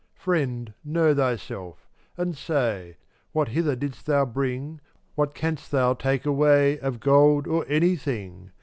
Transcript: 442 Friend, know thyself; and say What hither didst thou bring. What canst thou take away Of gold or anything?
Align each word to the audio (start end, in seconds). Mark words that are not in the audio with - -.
442 0.15 0.23
Friend, 0.23 0.95
know 0.95 1.13
thyself; 1.13 1.87
and 2.17 2.35
say 2.35 2.97
What 3.33 3.49
hither 3.49 3.75
didst 3.75 4.07
thou 4.07 4.25
bring. 4.25 4.81
What 5.13 5.35
canst 5.35 5.69
thou 5.69 5.93
take 5.93 6.25
away 6.25 6.79
Of 6.79 6.99
gold 6.99 7.45
or 7.45 7.67
anything? 7.67 8.49